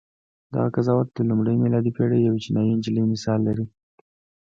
دغه 0.53 0.69
قضاوت 0.75 1.07
د 1.13 1.19
لومړۍ 1.29 1.55
میلادي 1.63 1.91
پېړۍ 1.97 2.19
یوې 2.27 2.39
چینایي 2.45 2.73
نجلۍ 2.77 3.03
مثال 3.13 3.39
لري. 3.47 3.65